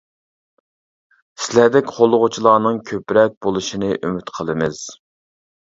[1.43, 4.87] سىلەردەك قوللىغۇچىلارنىڭ كۆپرەك بولۇشىنى ئۈمىد قىلىمىز.